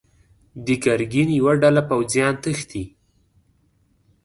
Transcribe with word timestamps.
د 0.65 0.67
ګرګين 0.83 1.29
يوه 1.39 1.53
ډله 1.61 1.81
پوځيان 1.89 2.33
تښتي. 2.43 2.83